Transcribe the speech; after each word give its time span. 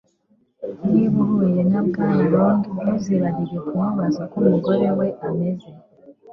Niba 0.91 1.17
uhuye 1.25 1.61
na 1.71 1.81
Bwana 1.87 2.23
Long 2.33 2.61
ntuzibagirwe 2.83 3.57
kumubaza 3.67 4.19
uko 4.25 4.35
umugore 4.41 4.87
we 4.97 5.07
ameze 5.27 5.69